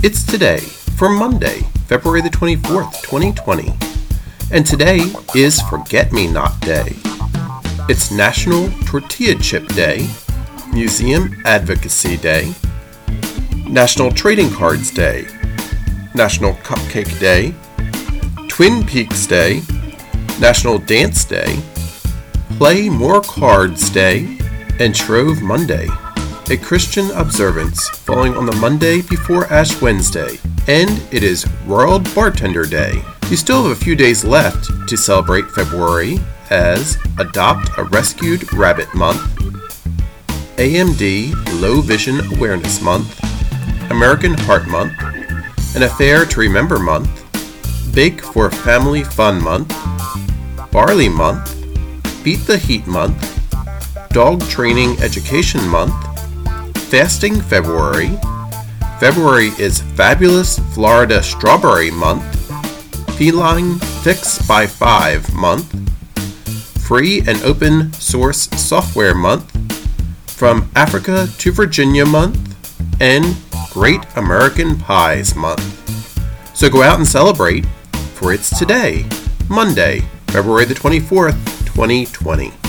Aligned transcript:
It's 0.00 0.22
today 0.22 0.60
for 0.60 1.08
Monday, 1.08 1.62
February 1.88 2.20
the 2.20 2.28
24th, 2.28 3.02
2020. 3.02 3.72
And 4.52 4.64
today 4.64 5.12
is 5.34 5.60
Forget 5.62 6.12
Me 6.12 6.28
Not 6.28 6.60
Day. 6.60 6.92
It's 7.88 8.12
National 8.12 8.70
Tortilla 8.86 9.34
Chip 9.40 9.66
Day, 9.74 10.08
Museum 10.72 11.34
Advocacy 11.44 12.16
Day, 12.16 12.54
National 13.66 14.12
Trading 14.12 14.50
Cards 14.52 14.92
Day, 14.92 15.26
National 16.14 16.52
Cupcake 16.52 17.18
Day, 17.18 17.52
Twin 18.46 18.86
Peaks 18.86 19.26
Day, 19.26 19.62
National 20.38 20.78
Dance 20.78 21.24
Day, 21.24 21.60
Play 22.50 22.88
More 22.88 23.20
Cards 23.20 23.90
Day, 23.90 24.38
and 24.78 24.96
Shrove 24.96 25.42
Monday 25.42 25.88
a 26.50 26.56
Christian 26.56 27.10
observance 27.10 27.90
falling 27.90 28.34
on 28.34 28.46
the 28.46 28.56
Monday 28.56 29.02
before 29.02 29.44
Ash 29.52 29.82
Wednesday, 29.82 30.38
and 30.66 30.90
it 31.12 31.22
is 31.22 31.46
World 31.66 32.08
Bartender 32.14 32.64
Day. 32.64 33.02
You 33.28 33.36
still 33.36 33.64
have 33.64 33.72
a 33.72 33.84
few 33.84 33.94
days 33.94 34.24
left 34.24 34.70
to 34.88 34.96
celebrate 34.96 35.50
February 35.50 36.18
as 36.48 36.96
Adopt 37.18 37.76
a 37.76 37.84
Rescued 37.84 38.50
Rabbit 38.54 38.94
Month, 38.94 39.20
AMD 40.56 41.60
Low 41.60 41.82
Vision 41.82 42.20
Awareness 42.32 42.80
Month, 42.80 43.20
American 43.90 44.32
Heart 44.32 44.68
Month, 44.68 44.98
An 45.76 45.82
Affair 45.82 46.24
to 46.24 46.40
Remember 46.40 46.78
Month, 46.78 47.26
Bake 47.94 48.22
for 48.22 48.50
Family 48.50 49.04
Fun 49.04 49.42
Month, 49.44 49.74
Barley 50.72 51.10
Month, 51.10 51.54
Beat 52.24 52.40
the 52.46 52.56
Heat 52.56 52.86
Month, 52.86 53.34
Dog 54.10 54.40
Training 54.48 54.98
Education 55.02 55.66
Month, 55.68 56.17
Fasting 56.88 57.38
February. 57.42 58.18
February 58.98 59.48
is 59.58 59.82
Fabulous 59.94 60.58
Florida 60.72 61.22
Strawberry 61.22 61.90
Month, 61.90 62.24
Feline 63.18 63.78
Fix 64.02 64.40
by 64.48 64.66
5 64.66 65.34
Month, 65.34 65.70
Free 66.88 67.20
and 67.28 67.42
Open 67.42 67.92
Source 67.92 68.48
Software 68.56 69.14
Month, 69.14 69.52
From 70.30 70.70
Africa 70.74 71.28
to 71.36 71.52
Virginia 71.52 72.06
Month, 72.06 72.56
and 73.02 73.36
Great 73.70 74.00
American 74.16 74.78
Pies 74.78 75.36
Month. 75.36 75.60
So 76.56 76.70
go 76.70 76.82
out 76.82 76.96
and 76.96 77.06
celebrate, 77.06 77.66
for 78.14 78.32
it's 78.32 78.58
today, 78.58 79.04
Monday, 79.50 80.04
February 80.28 80.64
the 80.64 80.74
24th, 80.74 81.36
2020. 81.66 82.67